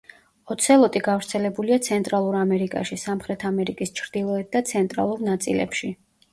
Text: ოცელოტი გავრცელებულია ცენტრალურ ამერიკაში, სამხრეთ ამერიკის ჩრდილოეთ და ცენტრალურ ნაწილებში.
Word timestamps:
ოცელოტი 0.53 1.01
გავრცელებულია 1.07 1.77
ცენტრალურ 1.89 2.39
ამერიკაში, 2.41 2.99
სამხრეთ 3.03 3.47
ამერიკის 3.53 3.95
ჩრდილოეთ 4.03 4.53
და 4.59 4.67
ცენტრალურ 4.75 5.27
ნაწილებში. 5.33 5.95